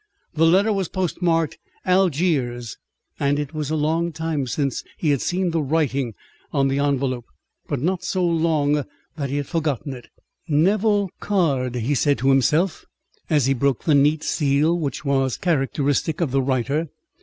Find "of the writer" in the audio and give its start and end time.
16.19-16.87